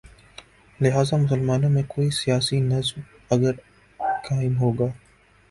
[0.79, 3.01] لہذا مسلمانوں میں کوئی سیاسی نظم
[3.29, 3.53] اگر
[4.27, 4.87] قائم ہو گا۔